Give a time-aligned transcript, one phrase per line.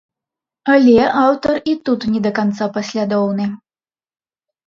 [0.75, 3.45] Але аўтар і тут не да канца паслядоўны.